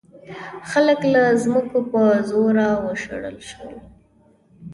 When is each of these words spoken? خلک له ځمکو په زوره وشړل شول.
خلک 0.71 0.99
له 1.13 1.23
ځمکو 1.43 1.79
په 1.91 2.01
زوره 2.29 2.67
وشړل 2.85 3.37
شول. 3.49 3.73